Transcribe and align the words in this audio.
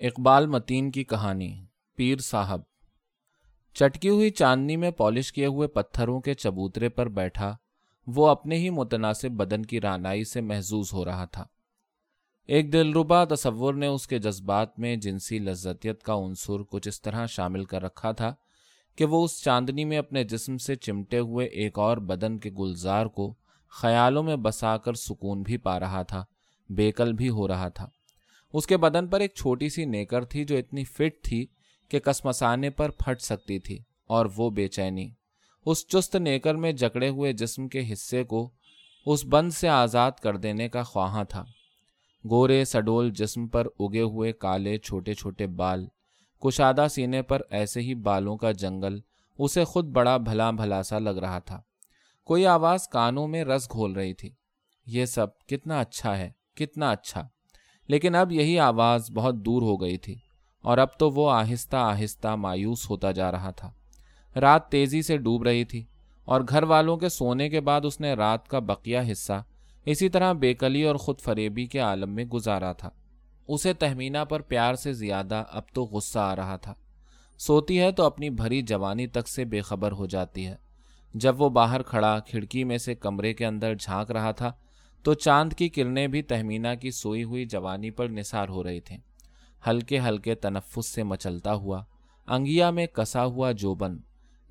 اقبال 0.00 0.46
متین 0.46 0.90
کی 0.90 1.04
کہانی، 1.04 1.66
پیر 1.94 2.18
صاحب۔ 2.18 2.60
چٹکی 3.74 4.08
ہوئی 4.08 4.30
چاندنی 4.30 4.76
میں 4.76 4.90
پالش 4.90 5.32
کیے 5.32 5.46
ہوئے 5.46 5.68
پتھروں 5.68 6.20
کے 6.20 6.34
چبوترے 6.34 6.88
پر 6.88 7.08
بیٹھا، 7.08 7.56
وہ 8.06 8.28
اپنے 8.28 8.56
ہی 8.56 8.70
متناسب 8.70 9.30
بدن 9.30 9.64
کی 9.64 9.80
رانائی 9.80 10.24
سے 10.24 10.40
محظوظ 10.40 10.92
ہو 10.92 11.04
رہا 11.04 11.24
تھا۔ 11.24 11.44
ایک 12.46 12.72
دلربا 12.72 13.24
تصور 13.24 13.74
نے 13.74 13.86
اس 13.86 14.06
کے 14.06 14.18
جذبات 14.18 14.78
میں 14.78 14.96
جنسی 14.96 15.38
لذتیت 15.38 16.02
کا 16.02 16.14
عنصر 16.14 16.62
کچھ 16.70 16.88
اس 16.88 17.02
طرح 17.02 17.26
شامل 17.26 17.64
کر 17.64 17.82
رکھا 17.82 18.12
تھا 18.12 18.34
کہ 18.96 19.04
وہ 19.04 19.24
اس 19.24 19.42
چاندنی 19.42 19.84
میں 19.84 19.98
اپنے 19.98 20.24
جسم 20.24 20.56
سے 20.56 20.74
چمٹے 20.74 21.18
ہوئے 21.18 21.46
ایک 21.46 21.78
اور 21.78 21.96
بدن 21.96 22.38
کے 22.38 22.50
گلزار 22.50 23.06
کو 23.06 23.34
خیالوں 23.68 24.22
میں 24.22 24.36
بسا 24.36 24.76
کر 24.76 24.94
سکون 24.94 25.42
بھی 25.42 25.56
پا 25.56 25.80
رہا 25.80 26.02
تھا، 26.02 26.24
بیکل 26.68 27.12
بھی 27.12 27.28
ہو 27.28 27.48
رہا 27.48 27.68
تھا۔ 27.68 27.88
اس 28.52 28.66
کے 28.66 28.76
بدن 28.76 29.06
پر 29.06 29.20
ایک 29.20 29.34
چھوٹی 29.34 29.68
سی 29.68 29.84
نیکر 29.84 30.24
تھی 30.24 30.44
جو 30.44 30.56
اتنی 30.56 30.84
فٹ 30.84 31.24
تھی 31.24 31.46
کہ 31.88 31.98
کسمسانے 31.98 32.70
پر 32.70 32.90
پھٹ 32.90 33.20
سکتی 33.20 33.58
تھی 33.58 33.78
اور 34.06 34.26
وہ 34.36 34.50
بے 34.50 34.68
چینی۔ 34.68 35.10
اس 35.66 35.86
چست 35.86 36.16
نیکر 36.16 36.54
میں 36.54 36.72
جکڑے 36.72 37.08
ہوئے 37.08 37.32
جسم 37.32 37.68
کے 37.68 37.92
حصے 37.92 38.24
کو 38.24 38.50
اس 39.06 39.24
بند 39.24 39.52
سے 39.52 39.68
آزاد 39.68 40.12
کر 40.12 40.36
دینے 40.36 40.68
کا 40.68 40.82
خواہاں 40.82 41.24
تھا۔ 41.24 41.44
گورے 42.30 42.64
سڈول 42.64 43.10
جسم 43.10 43.48
پر 43.48 43.66
اگے 43.78 44.02
ہوئے 44.02 44.32
کالے 44.32 44.78
چھوٹے 44.78 45.14
چھوٹے 45.14 45.46
بال، 45.46 45.86
کشادہ 46.40 46.86
سینے 46.90 47.22
پر 47.22 47.42
ایسے 47.50 47.80
ہی 47.80 47.94
بالوں 47.94 48.36
کا 48.36 48.52
جنگل، 48.52 49.00
اسے 49.38 49.64
خود 49.64 49.84
بڑا 49.84 50.16
بھلا 50.16 50.50
بھلا 50.50 50.82
سا 50.82 50.98
لگ 50.98 51.10
رہا 51.10 51.38
تھا۔ 51.38 51.62
کوئی 52.24 52.46
آواز 52.46 52.88
کانوں 52.88 53.28
میں 53.28 53.44
رس 53.44 53.70
گھول 53.72 53.92
رہی 53.92 54.14
تھی۔ 54.14 54.30
یہ 54.86 55.04
سب 55.04 55.38
کتنا 55.46 55.80
اچھا 55.80 56.18
ہے، 56.18 56.30
کتنا 56.54 56.90
اچھا۔ 56.90 57.28
لیکن 57.88 58.14
اب 58.14 58.32
یہی 58.32 58.58
آواز 58.58 59.10
بہت 59.10 59.34
دور 59.34 59.62
ہو 59.62 59.80
گئی 59.80 59.96
تھی 59.98 60.14
اور 60.62 60.78
اب 60.78 60.88
تو 60.98 61.10
وہ 61.10 61.30
آہستہ 61.30 61.76
آہستہ 61.76 62.28
مایوس 62.28 62.90
ہوتا 62.90 63.12
جا 63.12 63.32
رہا 63.32 63.50
تھا۔ 63.50 63.70
رات 64.40 64.68
تیزی 64.68 65.02
سے 65.02 65.16
ڈوب 65.16 65.42
رہی 65.42 65.64
تھی 65.64 65.84
اور 66.24 66.40
گھر 66.48 66.62
والوں 66.62 66.96
کے 66.96 67.08
سونے 67.08 67.48
کے 67.48 67.60
بعد 67.60 67.80
اس 67.84 68.00
نے 68.00 68.14
رات 68.14 68.48
کا 68.48 68.58
بقیہ 68.58 68.98
حصہ 69.12 69.42
اسی 69.84 70.08
طرح 70.08 70.32
بیکلی 70.32 70.82
اور 70.82 70.96
خود 70.96 71.20
فریبی 71.20 71.66
کے 71.66 71.78
عالم 71.78 72.10
میں 72.10 72.24
گزارا 72.24 72.72
تھا۔ 72.72 72.90
اسے 73.48 73.72
تہمینہ 73.72 74.24
پر 74.28 74.40
پیار 74.40 74.74
سے 74.74 74.92
زیادہ 74.92 75.44
اب 75.50 75.62
تو 75.74 75.84
غصہ 75.84 76.18
آ 76.18 76.36
رہا 76.36 76.56
تھا۔ 76.56 76.74
سوتی 77.38 77.80
ہے 77.80 77.92
تو 77.92 78.04
اپنی 78.04 78.30
بھری 78.30 78.62
جوانی 78.62 79.06
تک 79.06 79.28
سے 79.28 79.44
بے 79.44 79.60
خبر 79.60 79.92
ہو 79.92 80.06
جاتی 80.06 80.46
ہے۔ 80.46 80.56
جب 81.14 81.42
وہ 81.42 81.48
باہر 81.48 81.82
کھڑا 81.82 82.18
کھڑکی 82.18 82.64
میں 82.64 82.78
سے 82.78 82.94
کمرے 82.94 83.34
کے 83.34 83.46
اندر 83.46 83.74
جھانک 83.74 84.10
رہا 84.10 84.30
تھا 84.30 84.52
تو 85.02 85.14
چاند 85.14 85.52
کی 85.52 85.68
کرنیں 85.68 86.06
بھی 86.06 86.22
تہمینہ 86.22 86.68
کی 86.80 86.90
سوئی 86.90 87.24
ہوئی 87.24 87.44
جوانی 87.44 87.90
پر 87.90 88.08
نثار 88.08 88.48
ہو 88.48 88.64
رہی 88.64 88.80
تھیں 88.80 88.98
ہلکے 89.66 90.00
ہلکے 90.00 90.34
تنفس 90.34 90.86
سے 90.86 91.02
مچلتا 91.02 91.54
ہوا 91.54 91.82
انگیا 92.26 92.70
میں 92.70 92.86
کسا 92.86 93.24
ہوا 93.24 93.52
جوبن، 93.52 93.96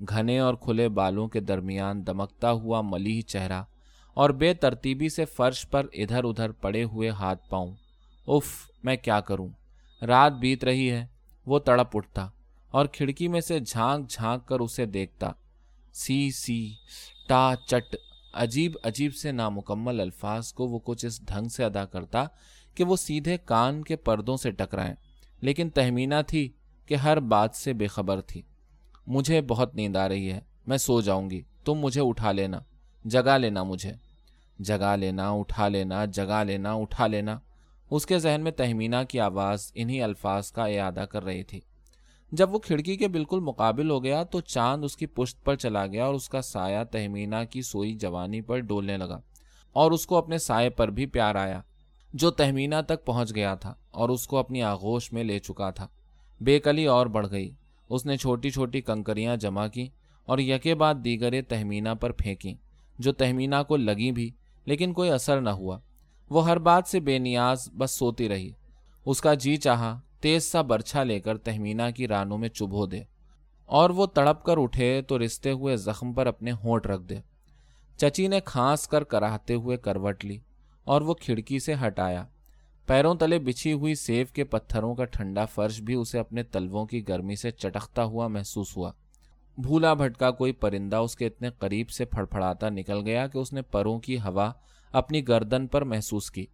گھنے 0.08 0.38
اور 0.38 0.54
کھلے 0.54 0.88
بالوں 0.88 1.28
کے 1.28 1.40
درمیان 1.40 2.06
دمکتا 2.06 2.52
ہوا 2.52 2.80
ملیح 2.80 3.22
چہرہ 3.22 3.62
اور 4.14 4.30
بے 4.30 4.54
ترتیبی 4.54 5.08
سے 5.08 5.24
فرش 5.24 5.66
پر 5.70 5.86
ادھر 5.92 6.24
ادھر 6.24 6.52
پڑے 6.52 6.84
ہوئے 6.84 7.08
ہاتھ 7.08 7.48
پاؤں۔ 7.48 7.74
اف 8.26 8.70
میں 8.84 8.96
کیا 8.96 9.20
کروں؟ 9.20 9.48
رات 10.02 10.32
بیت 10.32 10.64
رہی 10.64 10.90
ہے، 10.90 11.06
وہ 11.46 11.58
تڑپ 11.58 11.96
اٹھتا 11.96 12.28
اور 12.70 12.86
کھڑکی 12.86 13.28
میں 13.28 13.40
سے 13.40 13.60
جھانک 13.60 14.10
جھانک 14.10 14.46
کر 14.46 14.60
اسے 14.60 14.86
دیکھتا۔ 14.86 15.30
سی 15.92 16.30
سی، 16.30 16.72
ٹا، 17.28 17.54
چٹ۔ 17.66 17.96
عجیب 18.32 18.76
عجیب 18.84 19.14
سے 19.14 19.32
نامکمل 19.32 20.00
الفاظ 20.00 20.52
کو 20.52 20.66
وہ 20.66 20.78
کچھ 20.84 21.06
اس 21.06 21.26
ڈھنگ 21.26 21.48
سے 21.48 21.64
ادا 21.64 21.84
کرتا 21.84 22.24
کہ 22.74 22.84
وہ 22.84 22.96
سیدھے 22.96 23.36
کان 23.44 23.82
کے 23.82 23.96
پردوں 23.96 24.36
سے 24.36 24.50
ٹکرائیں۔ 24.50 24.94
لیکن 25.40 25.70
تہمینہ 25.70 26.14
تھی 26.26 26.52
کہ 26.86 26.94
ہر 26.94 27.20
بات 27.20 27.50
سے 27.54 27.72
بے 27.72 27.86
خبر 27.86 28.20
تھی۔ 28.20 28.42
مجھے 29.06 29.40
بہت 29.40 29.74
نیند 29.74 29.96
آ 29.96 30.08
رہی 30.08 30.32
ہے، 30.32 30.40
میں 30.66 30.78
سو 30.78 31.00
جاؤں 31.00 31.30
گی۔ 31.30 31.42
تم 31.64 31.74
مجھے 31.74 32.00
اٹھا 32.00 32.32
لینا، 32.32 32.60
جگا 33.04 33.36
لینا 33.36 33.62
مجھے۔ 33.62 33.92
جگا 34.58 34.96
لینا، 34.96 35.30
اٹھا 35.30 35.68
لینا، 35.68 36.04
جگا 36.04 36.42
لینا، 36.42 36.74
اٹھا 36.74 37.06
لینا۔ 37.06 37.38
اس 37.90 38.06
کے 38.06 38.18
ذہن 38.18 38.40
میں 38.44 38.52
تہمینہ 38.52 38.96
کی 39.08 39.20
آواز 39.20 39.72
انہی 39.74 40.02
الفاظ 40.02 40.52
کا 40.52 40.66
اعادہ 40.66 41.04
کر 41.10 41.24
رہی 41.24 41.42
تھی۔ 41.42 41.60
جب 42.32 42.54
وہ 42.54 42.58
کھڑکی 42.58 42.96
کے 42.96 43.08
بالکل 43.08 43.40
مقابل 43.40 43.90
ہو 43.90 44.04
گیا 44.04 44.22
تو 44.22 44.40
چاند 44.40 44.84
اس 44.84 44.96
کی 44.96 45.06
پشت 45.06 45.44
پر 45.44 45.54
چلا 45.54 45.86
گیا 45.86 46.06
اور 46.06 46.14
اس 46.14 46.28
کا 46.28 46.42
سایہ 46.42 46.84
تہمینہ 46.84 47.36
کی 47.50 47.62
سوئی 47.62 47.94
جوانی 47.94 48.40
پر 48.40 48.58
ڈولنے 48.58 48.96
لگا 48.96 49.20
اور 49.72 49.92
اس 49.92 50.06
کو 50.06 50.16
اپنے 50.16 50.38
سائے 50.38 50.70
پر 50.70 50.88
بھی 50.88 51.06
پیار 51.06 51.34
آیا 51.34 51.60
جو 52.14 52.30
تہمینہ 52.30 52.74
تک 52.86 53.06
پہنچ 53.06 53.34
گیا 53.34 53.54
تھا 53.54 53.74
اور 53.90 54.08
اس 54.08 54.26
کو 54.26 54.36
اپنی 54.36 54.62
آغوش 54.62 55.12
میں 55.12 55.24
لے 55.24 55.38
چکا 55.38 55.70
تھا۔ 55.70 55.86
بے 56.40 56.58
کلی 56.58 56.84
اور 56.84 57.06
بڑھ 57.06 57.26
گئی۔ 57.30 57.50
اس 57.88 58.06
نے 58.06 58.16
چھوٹی 58.16 58.50
چھوٹی 58.50 58.80
کنکریاں 58.80 59.36
جمع 59.36 59.66
کی 59.66 59.88
اور 60.24 60.38
یکے 60.38 60.74
بعد 60.74 60.94
دیگرے 61.04 61.42
تہمینہ 61.42 61.88
پر 62.00 62.12
پھینکی 62.12 62.54
جو 62.98 63.12
تہمینہ 63.12 63.62
کو 63.68 63.76
لگی 63.76 64.12
بھی 64.12 64.30
لیکن 64.64 64.92
کوئی 64.92 65.10
اثر 65.10 65.40
نہ 65.40 65.50
ہوا۔ 65.50 65.78
وہ 66.30 66.48
ہر 66.48 66.58
بات 66.58 66.86
سے 66.86 67.00
بے 67.00 67.18
نیاز 67.18 67.68
بس 67.78 67.90
سوتی 67.90 68.28
رہی۔ 68.28 68.50
اس 69.04 69.20
کا 69.20 69.34
جی 69.34 69.56
چاہا 69.56 70.00
تیز 70.20 70.44
سا 70.44 70.62
برچھا 70.62 71.02
لے 71.02 71.20
کر 71.20 71.38
تہمینہ 71.38 71.82
کی 71.96 72.08
رانوں 72.08 72.38
میں 72.38 72.48
چبھو 72.48 72.86
دے 72.86 73.02
اور 73.64 73.90
وہ 73.90 74.06
تڑپ 74.06 74.44
کر 74.44 74.58
اٹھے 74.58 75.02
تو 75.02 75.18
رستے 75.18 75.50
ہوئے 75.50 75.76
زخم 75.76 76.12
پر 76.12 76.26
اپنے 76.26 76.52
ہونٹ 76.52 76.86
رکھ 76.86 77.02
دے۔ 77.02 77.16
چچی 77.96 78.26
نے 78.26 78.40
کھانس 78.40 78.88
کر 78.88 79.04
کراہتے 79.04 79.54
ہوئے 79.54 79.76
کروٹ 79.76 80.24
لی 80.24 80.38
اور 80.84 81.00
وہ 81.00 81.14
کھڑکی 81.14 81.58
سے 81.58 81.74
ہٹایا۔ 81.86 82.24
پیروں 82.86 83.14
تلے 83.14 83.38
بچھی 83.38 83.72
ہوئی 83.72 83.94
سیف 83.94 84.32
کے 84.32 84.44
پتھروں 84.44 84.94
کا 84.94 85.04
ٹھنڈا 85.04 85.44
فرش 85.44 85.80
بھی 85.80 85.94
اسے 85.94 86.18
اپنے 86.18 86.42
تلووں 86.42 86.86
کی 86.86 87.08
گرمی 87.08 87.36
سے 87.36 87.50
چٹکتا 87.50 88.04
ہوا 88.04 88.28
محسوس 88.28 88.76
ہوا۔ 88.76 88.92
بھولا 89.58 89.94
بھٹکا 89.94 90.30
کوئی 90.30 90.52
پرندہ 90.52 90.96
اس 90.96 91.16
کے 91.16 91.26
اتنے 91.26 91.50
قریب 91.50 91.90
سے 91.90 92.04
پھڑپڑاتا 92.04 92.68
نکل 92.68 93.06
گیا 93.06 93.26
کہ 93.26 93.38
اس 93.38 93.52
نے 93.52 93.62
پروں 93.62 93.98
کی 93.98 94.18
ہوا 94.18 94.52
اپنی 94.92 95.28
گردن 95.28 95.66
پر 95.66 95.82
محسوس 95.82 96.30
کی۔ 96.30 96.46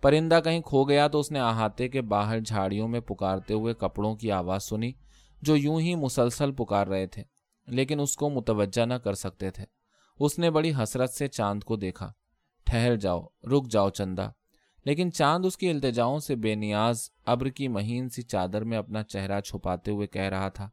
پرندہ 0.00 0.40
کہیں 0.44 0.60
کھو 0.60 0.84
گیا 0.84 1.08
تو 1.08 1.20
اس 1.20 1.32
نے 1.32 1.40
احاطے 1.40 1.88
کے 1.88 2.02
باہر 2.02 2.40
جھاڑیوں 2.40 2.88
میں 2.88 3.00
پکارتے 3.00 3.54
ہوئے 3.54 3.74
کپڑوں 3.74 4.16
کی 4.16 4.32
آواز 4.32 4.64
سنی 4.64 4.92
جو 5.42 5.56
یوں 5.56 5.80
ہی 5.80 5.94
مسلسل 5.94 6.52
پکار 6.52 6.86
رہے 6.86 7.06
تھے، 7.06 7.22
لیکن 7.66 8.00
اس 8.00 8.16
کو 8.16 8.30
متوجہ 8.30 8.86
نہ 8.86 8.94
کر 8.94 9.14
سکتے 9.14 9.50
تھے۔ 9.50 9.64
اس 10.20 10.38
نے 10.38 10.50
بڑی 10.50 10.72
حسرت 10.82 11.10
سے 11.10 11.28
چاند 11.28 11.62
کو 11.62 11.76
دیکھا۔ 11.76 12.12
ٹھہر 12.64 12.96
جاؤ، 12.96 13.22
رک 13.44 13.70
جاؤ 13.70 13.90
چندہ۔ 13.90 14.30
لیکن 14.84 15.12
چاند 15.12 15.44
اس 15.44 15.56
کی 15.56 15.70
التجاؤں 15.70 16.18
سے 16.18 16.36
بے 16.36 16.54
نیاز، 16.54 17.10
ابر 17.26 17.48
کی 17.48 17.68
مہین 17.68 18.08
سی 18.08 18.22
چادر 18.22 18.64
میں 18.64 18.78
اپنا 18.78 19.02
چہرہ 19.02 19.40
چھپاتے 19.40 19.90
ہوئے 19.90 20.06
کہہ 20.06 20.22
رہا 20.22 20.48
تھا، 20.48 20.70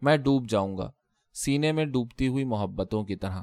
میں 0.00 0.16
ڈوب 0.16 0.48
جاؤں 0.48 0.78
گا۔ 0.78 0.90
سینے 1.34 1.72
میں 1.72 1.84
ڈوبتی 1.84 2.28
ہوئی 2.28 2.44
محبتوں 2.44 3.04
کی 3.04 3.16
طرح۔ 3.16 3.42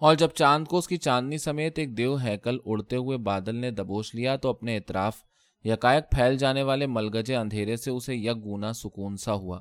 اور 0.00 0.14
جب 0.14 0.28
چاند 0.28 0.68
کو 0.68 0.78
اس 0.78 0.88
کی 0.88 0.96
چاندنی 0.96 1.38
سمیت 1.38 1.78
ایک 1.78 1.96
دیو 1.96 2.16
ہیکل 2.16 2.58
اڑتے 2.64 2.96
ہوئے 2.96 3.18
بادل 3.18 3.56
نے 3.56 3.70
دبوچ 3.70 4.14
لیا 4.14 4.36
تو 4.36 4.48
اپنے 4.48 4.76
اطراف 4.76 5.16
یکائک 5.64 6.10
پھیل 6.10 6.36
جانے 6.36 6.62
والے 6.62 6.86
ملگجے 6.86 7.36
اندھیرے 7.36 7.76
سے 7.76 7.90
اسے 7.90 8.14
یک 8.14 8.36
گونا 8.44 8.72
سکون 8.72 9.16
سا 9.16 9.32
ہوا۔ 9.32 9.60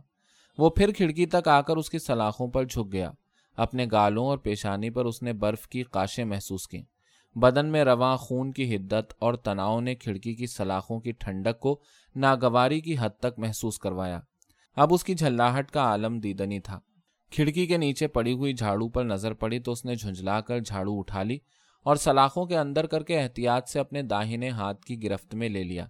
وہ 0.58 0.70
پھر 0.70 0.92
کھڑکی 0.92 1.26
تک 1.26 1.48
آ 1.48 1.62
کر 1.62 1.78
اس 1.78 1.90
کی 1.90 2.00
سلاخوں 2.00 2.48
پر 2.48 2.66
جھک 2.66 2.94
گیا۔ 2.94 3.12
اپنے 3.58 3.86
گالوں 3.92 4.26
اور 4.26 4.38
پیشانی 4.38 4.90
پر 4.90 5.06
اس 5.06 5.24
نے 5.24 5.34
برف 5.34 5.68
کی 5.68 5.84
کاشیں 5.84 6.26
محسوس 6.26 6.68
کی 6.68 6.84
بدن 7.36 7.66
میں 7.66 7.84
رواں 7.84 8.18
خون 8.18 8.52
کی 8.52 8.76
حدت 8.76 9.14
اور 9.20 9.34
تناؤ 9.34 9.80
نے 9.80 9.96
کھڑکی 9.96 10.36
کی 10.36 10.48
سلاخوں 10.48 11.00
کی 11.00 11.12
ٹھنڈک 11.12 11.60
کو 11.60 11.80
ناگواری 12.16 12.82
کی 12.82 12.96
حد 13.00 13.20
تک 13.20 13.40
محسوس 13.40 13.80
کروایا۔ 13.80 14.20
اب 14.76 14.94
اس 14.94 15.04
کی 15.04 15.16
جھلاہٹ 15.16 15.72
کا 15.72 15.82
عالم 15.82 16.20
دیدنی 16.20 16.60
تھا۔ 16.60 16.80
کھڑکی 17.32 17.68
کے 17.68 17.78
نیچے 17.78 18.08
پڑی 18.08 18.34
ہوئی 18.34 18.54
جھاڑو 18.54 18.88
پر 18.90 19.06
نظر 19.06 19.34
پڑی 19.34 19.60
تو 19.60 19.72
اس 19.72 19.86
نے 19.86 19.96
جھنجلا 19.96 20.42
کر 20.42 20.60
جھاڑو 20.60 21.00
اٹھا 21.00 21.24
لی 21.24 21.38
اور 21.84 21.96
سلاخوں 21.96 22.46
کے 22.46 22.58
اندر 22.58 22.86
کر 22.86 23.04
کے 23.04 23.20
احتیاط 23.20 23.70
سے 23.70 23.80
اپنے 23.80 24.02
داہنے 24.02 24.50
ہاتھ 24.50 24.86
کی 24.86 25.04
گرفت 25.04 25.36
میں 25.36 25.50
لے 25.50 25.64
لیا 25.64 25.86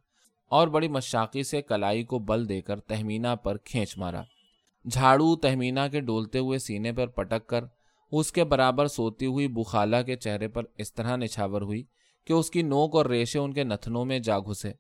اور 0.51 0.67
بڑی 0.67 0.87
مشاقی 0.87 1.43
سے 1.43 1.61
کلائی 1.61 2.03
کو 2.03 2.19
بل 2.19 2.49
دے 2.49 2.61
کر 2.61 2.79
تہمینہ 2.79 3.35
پر 3.43 3.57
کھینچ 3.57 3.97
مارا۔ 3.97 4.21
جھاڑو 4.91 5.35
تہمینہ 5.35 5.79
کے 5.91 5.99
ڈولتے 5.99 6.39
ہوئے 6.39 6.59
سینے 6.59 6.91
پر 6.91 7.07
پٹک 7.07 7.47
کر 7.47 7.63
اس 8.11 8.31
کے 8.31 8.43
برابر 8.43 8.87
سوتی 8.87 9.25
ہوئی 9.25 9.47
بخالہ 9.47 9.95
کے 10.05 10.15
چہرے 10.15 10.47
پر 10.47 10.63
اس 10.77 10.93
طرح 10.93 11.15
نچھاور 11.15 11.61
ہوئی 11.61 11.83
کہ 12.27 12.33
اس 12.33 12.51
کی 12.51 12.61
نوک 12.61 12.95
اور 12.95 13.05
ریشے 13.05 13.39
ان 13.39 13.53
کے 13.53 13.63
نتنوں 13.63 14.05
میں 14.05 14.19
جا 14.19 14.39
گھسے۔ 14.39 14.71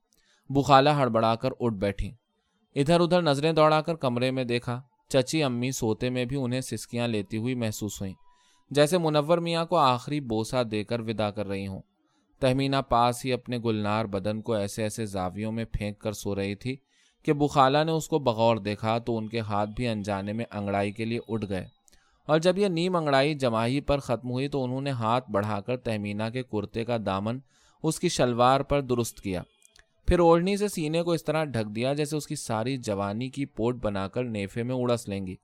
بخالہ 0.49 0.89
ہڑبڑا 0.89 1.35
کر 1.35 1.49
اٹھ 1.59 1.75
بیٹھی۔ 1.75 2.11
ادھر 2.75 2.99
ادھر 2.99 3.21
نظریں 3.21 3.51
دوڑا 3.51 3.81
کر 3.81 3.95
کمرے 3.95 4.31
میں 4.31 4.43
دیکھا۔ 4.43 4.81
چچی 5.09 5.43
امی 5.43 5.71
سوتے 5.71 6.09
میں 6.09 6.25
بھی 6.25 6.35
انہیں 6.35 6.61
سسکیاں 6.61 7.07
لیتی 7.07 7.37
ہوئی 7.37 7.55
محسوس 7.55 8.01
ہوئیں۔ 8.01 8.13
جیسے 8.71 8.97
منور 8.97 9.37
میاں 9.37 9.65
کو 9.65 9.77
آخری 9.77 10.19
بوسا 10.19 10.61
دے 10.71 10.83
کر 10.83 10.99
ودا 10.99 11.31
کر 11.31 11.47
رہی 11.47 11.67
ہوں۔ 11.67 11.81
تہمینہ 12.39 12.75
پاس 12.89 13.25
ہی 13.25 13.33
اپنے 13.33 13.57
گلنار 13.65 14.05
بدن 14.05 14.41
کو 14.41 14.53
ایسے 14.53 14.83
ایسے 14.83 15.05
زاویوں 15.05 15.51
میں 15.51 15.65
پھینک 15.65 15.99
کر 15.99 16.11
سو 16.11 16.35
رہی 16.35 16.55
تھی 16.55 16.75
کہ 17.23 17.33
بخالہ 17.33 17.77
نے 17.85 17.91
اس 17.91 18.07
کو 18.07 18.19
بغور 18.19 18.57
دیکھا 18.57 18.97
تو 18.97 19.17
ان 19.17 19.27
کے 19.27 19.39
ہاتھ 19.39 19.69
بھی 19.75 19.87
انجانے 19.87 20.33
میں 20.33 20.45
انگڑائی 20.51 20.91
کے 20.91 21.05
لیے 21.05 21.19
اٹھ 21.27 21.45
گئے۔ 21.49 21.65
اور 22.25 22.39
جب 22.39 22.57
یہ 22.57 22.67
نیم 22.67 22.95
انگڑائی 22.95 23.33
جماہی 23.33 23.81
پر 23.81 23.97
ختم 23.97 24.31
ہوئی 24.31 24.47
تو 24.47 24.63
انہوں 24.63 24.81
نے 24.81 24.89
ہاتھ 24.89 25.31
بڑھا 25.31 25.61
کر 25.61 25.77
تہمینہ 25.77 26.23
کے 26.33 26.43
کرتے 26.43 26.85
کا 26.85 26.97
دامن 27.05 27.39
اس 27.83 27.99
کی 27.99 28.09
شلوار 28.09 28.59
پر 28.59 28.81
درست 28.81 29.21
کیا۔ 29.21 29.43
پھر 30.09 30.19
اوڑھنی 30.19 30.57
سے 30.57 30.67
سینے 30.67 31.01
کو 31.01 31.11
اس 31.11 31.23
طرح 31.23 31.43
ڈھک 31.43 31.75
دیا 31.75 31.93
جیسے 31.93 32.17
اس 32.17 32.27
کی 32.27 32.35
ساری 32.35 32.77
جوانی 32.77 33.29
کی 33.29 33.45
پوٹ 33.45 33.75
بنا 33.75 34.07
کر 34.07 34.23
نیفے 34.23 34.63
میں 34.63 34.75
اڑس 34.75 35.07
لیں 35.07 35.27
گی۔ 35.27 35.35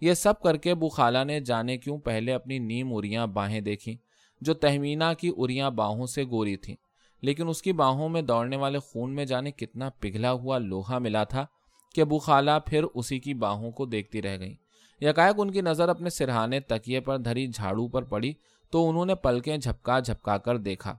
یہ 0.00 0.14
سب 0.14 0.40
کر 0.40 0.56
کے 0.56 0.74
بخالہ 0.74 1.24
نے 1.24 1.40
جانے 1.40 1.78
کیوں 1.78 1.98
پہلے 1.98 2.32
اپنی 2.32 2.58
نیم 2.58 2.96
اریاں 2.96 3.26
باہیں 3.26 3.60
دیکھیں، 3.60 3.94
جو 4.40 4.54
تہمینہ 4.54 5.04
کی 5.18 5.30
اریاں 5.36 5.70
باہوں 5.70 6.06
سے 6.06 6.24
گوری 6.24 6.56
تھیں۔ 6.56 6.76
لیکن 7.22 7.48
اس 7.48 7.62
کی 7.62 7.72
باہوں 7.72 8.08
میں 8.08 8.22
دوڑنے 8.22 8.56
والے 8.56 8.78
خون 8.78 9.14
میں 9.14 9.24
جانے 9.24 9.50
کتنا 9.50 9.90
پگھلا 10.00 10.32
ہوا 10.32 10.58
لوہا 10.58 10.98
ملا 10.98 11.24
تھا 11.24 11.46
کہ 11.94 12.04
بخالہ 12.04 12.58
پھر 12.66 12.84
اسی 12.94 13.18
کی 13.18 13.34
باہوں 13.34 13.70
کو 13.70 13.86
دیکھتی 13.86 14.22
رہ 14.22 14.38
گئیں۔ 14.38 14.54
یکائک 15.00 15.34
ان 15.38 15.50
کی 15.50 15.60
نظر 15.60 15.88
اپنے 15.88 16.10
سرہانے 16.10 16.60
تکیے 16.60 17.00
پر 17.00 17.18
دھری 17.18 17.46
جھاڑو 17.46 17.88
پر 17.88 18.02
پڑی 18.02 18.32
تو 18.70 18.88
انہوں 18.88 19.06
نے 19.06 19.14
پلکیں 19.14 19.56
جھپکا 19.56 19.98
جھپکا 19.98 20.38
کر 20.38 20.56
دیکھا۔ 20.56 20.96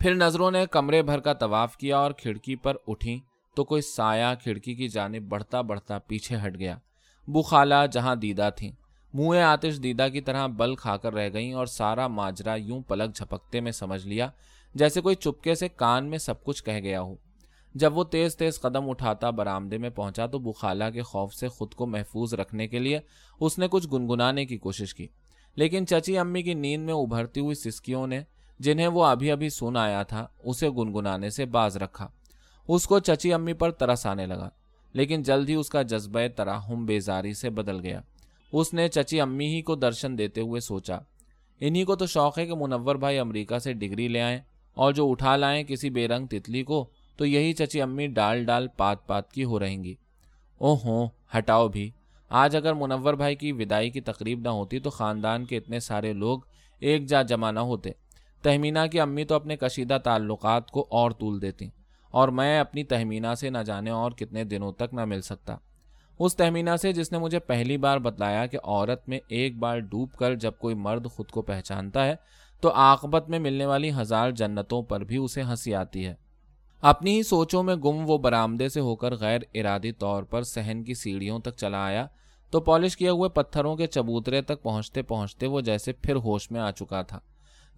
پھر 0.00 0.14
نظروں 0.14 0.50
نے 0.50 0.66
کمرے 0.70 1.02
بھر 1.02 1.20
کا 1.20 1.32
طواف 1.32 1.76
کیا 1.76 1.98
اور 1.98 2.10
کھڑکی 2.10 2.56
پر 2.56 2.76
اٹھی 2.86 3.20
تو 3.54 3.64
کوئی 3.64 3.82
سایہ 3.82 4.34
کھڑکی 4.42 4.74
کی 4.74 4.88
جانب 4.88 5.22
بڑھتا 5.28 5.60
بڑھتا 5.60 5.98
پیچھے 5.98 6.36
ہٹ 6.36 6.58
گیا۔ 6.58 6.78
بخالہ 7.26 7.74
جہاں 7.92 8.16
دیدہ 8.16 8.48
تھیں۔ 8.56 8.72
منہ 9.14 9.38
آتش 9.38 9.82
دیدہ 9.82 10.06
کی 10.12 10.20
طرح 10.20 10.46
بل 10.46 10.74
کھا 10.74 10.96
کر 10.96 11.14
رہ 11.14 11.28
گئیں 11.32 11.52
اور 11.52 11.66
سارا 11.66 12.08
ماجرا 12.08 12.54
یوں 12.54 12.82
پلک 12.82 13.16
جھپکتے 13.16 13.60
میں 13.60 13.72
سمجھ 13.72 14.06
لیا 14.06 14.28
جیسے 14.74 15.00
کوئی 15.00 15.14
چپکے 15.14 15.54
سے 15.54 15.68
کان 15.68 16.10
میں 16.10 16.18
سب 16.18 16.44
کچھ 16.44 16.64
کہہ 16.64 16.80
گیا 16.80 17.00
ہو۔ 17.00 17.14
جب 17.74 17.98
وہ 17.98 18.04
تیز 18.04 18.36
تیز 18.36 18.60
قدم 18.60 18.90
اٹھاتا 18.90 19.30
برآمدے 19.30 19.78
میں 19.78 19.90
پہنچا 19.90 20.26
تو 20.26 20.38
بخالہ 20.38 20.84
کے 20.94 21.02
خوف 21.02 21.34
سے 21.34 21.48
خود 21.48 21.74
کو 21.74 21.86
محفوظ 21.86 22.34
رکھنے 22.34 22.68
کے 22.68 22.78
لیے 22.78 22.98
اس 23.40 23.58
نے 23.58 23.68
کچھ 23.70 23.88
گنگنانے 23.92 24.46
کی 24.46 24.58
کوشش 24.58 24.94
کی۔ 24.94 25.06
لیکن 25.54 25.86
چچی 25.86 26.18
امی 26.18 26.42
کی 26.42 26.54
نیند 26.54 26.84
میں 26.84 26.94
ابھرتی 26.94 27.40
ہوئی 27.40 27.54
سسکیوں 27.54 28.06
نے 28.06 28.20
جنہیں 28.60 28.86
وہ 28.86 29.04
ابھی 29.04 29.30
ابھی 29.30 29.48
سن 29.48 29.76
آیا 29.76 30.02
تھا، 30.02 30.26
اسے 30.44 30.70
گنگنانے 30.70 31.30
سے 31.30 31.44
باز 31.44 31.76
رکھا۔ 31.76 32.08
اس 32.68 32.86
کو 32.86 32.98
چچی 32.98 33.32
امی 33.32 33.52
پر 33.52 33.70
ترس 33.70 34.06
آنے 34.06 34.26
لگا، 34.26 34.48
لیکن 34.92 35.22
جلد 35.22 35.48
ہی 35.48 35.54
اس 35.54 35.68
کا 35.68 35.82
جذبہ 35.82 36.20
تراہم 36.36 36.86
بیزاری 36.86 37.34
سے 37.34 37.50
بدل 37.50 37.80
گیا۔ 37.80 38.00
اس 38.52 38.74
نے 38.74 38.88
چچی 38.88 39.20
امی 39.20 39.46
ہی 39.46 39.62
کو 39.62 39.74
درشن 39.74 40.18
دیتے 40.18 40.40
ہوئے 40.40 40.60
سوچا، 40.60 40.98
انہی 41.60 41.84
کو 41.84 41.96
تو 41.96 42.06
شوق 42.06 42.38
ہے 42.38 42.46
کہ 42.46 42.54
منور 42.54 42.94
بھائی 42.94 43.18
امریکہ 43.18 43.58
سے 43.58 43.72
ڈگری 43.72 44.08
لے 44.08 44.20
آئیں 44.20 44.38
اور 44.74 44.92
جو 44.92 45.10
اٹھا 45.10 45.36
لائیں 45.36 45.64
کسی 45.64 45.90
بے 45.90 46.08
رنگ 46.08 46.26
تتلی 46.26 46.62
کو، 46.62 46.90
تو 47.16 47.26
یہی 47.26 47.52
چچی 47.52 47.82
امی 47.82 48.06
ڈال 48.06 48.44
ڈال 48.44 48.68
پات 48.68 49.06
پات 49.06 49.32
کی 49.32 49.44
ہو 49.44 49.60
رہیں 49.60 49.84
گی۔ 49.84 49.94
او 50.58 50.74
ہوں 50.74 51.08
ہٹاؤ 51.38 51.68
بھی۔ 51.68 51.90
آج 52.28 52.56
اگر 52.56 52.74
منور 52.74 53.14
بھائی 53.14 53.36
کی 53.36 53.52
ودائی 53.52 53.90
کی 53.90 54.00
تقریب 54.00 54.40
نہ 54.40 54.48
ہوتی 54.48 54.78
تو 54.78 54.90
خاندان 54.90 55.44
کے 55.44 55.56
اتنے 55.56 55.80
سارے 55.80 56.12
لوگ 56.12 56.40
ایک 56.80 57.06
جا 57.06 57.22
جمع 57.22 57.50
نہ 57.50 57.60
ہوتے۔ 57.60 57.90
تہمینہ 58.42 58.78
کی 58.92 59.00
امی 59.00 59.24
تو 59.24 59.34
اپنے 59.34 59.56
کشیدہ 59.56 59.98
تعلقات 60.04 60.70
کو 60.70 60.86
اور 60.90 61.10
طول 61.10 61.42
دیتی 61.42 61.68
اور 62.10 62.28
میں 62.28 62.60
اپنی 62.60 62.84
تہمینہ 62.84 63.34
سے 63.40 63.50
نہ 63.50 63.58
جانے 63.58 63.90
اور 63.90 64.10
کتنے 64.10 64.44
دنوں 64.44 64.72
تک 64.72 64.94
نہ 64.94 65.04
مل 65.04 65.20
سکتا۔ 65.20 65.56
اس 66.18 66.36
تہمینہ 66.36 66.76
سے 66.82 66.92
جس 66.92 67.12
نے 67.12 67.18
مجھے 67.18 67.38
پہلی 67.38 67.76
بار 67.76 67.98
بتلایا 67.98 68.46
کہ 68.46 68.58
عورت 68.64 69.08
میں 69.08 69.18
ایک 69.28 69.58
بار 69.58 69.78
ڈوب 69.78 70.12
کر 70.12 70.34
جب 70.34 70.52
کوئی 70.58 70.74
مرد 70.74 71.06
خود 71.06 71.26
کو 71.26 71.42
پہچانتا 71.42 72.06
ہے، 72.06 72.14
تو 72.60 72.72
عاقبت 72.74 73.28
میں 73.28 73.38
ملنے 73.38 73.66
والی 73.66 73.90
ہزار 74.00 74.30
جنتوں 74.30 74.82
پر 74.82 75.00
بھی 75.00 75.16
اسے 75.16 75.42
ہنسی 75.42 75.74
آتی 75.74 76.06
ہے۔ 76.06 76.14
اپنی 76.80 77.16
ہی 77.16 77.22
سوچوں 77.22 77.62
میں 77.62 77.74
گم 77.74 78.10
وہ 78.10 78.18
برآمدے 78.18 78.68
سے 78.68 78.80
ہو 78.80 78.96
کر 78.96 79.14
غیر 79.14 79.40
ارادی 79.54 79.92
طور 79.92 80.22
پر 80.22 80.42
سہن 80.42 80.84
کی 80.84 80.94
سیڑھیوں 80.94 81.38
تک 81.38 81.56
چلا 81.56 81.84
آیا، 81.84 82.06
تو 82.50 82.60
پالش 82.60 82.96
کیے 82.96 83.08
ہوئے 83.08 83.28
پتھروں 83.28 83.76
کے 83.76 83.86
چبوترے 83.86 84.42
تک 84.42 84.62
پہنچتے 84.62 85.02
پہنچتے 85.02 85.46
وہ 85.46 85.60
جیسے 85.60 85.92
پھر 85.92 86.16
ہوش 86.16 86.50
میں 86.50 86.60
آ 86.60 86.70
چکا 86.70 87.02
تھا۔ 87.02 87.18